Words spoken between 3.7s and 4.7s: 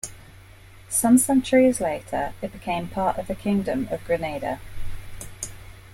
of Granada.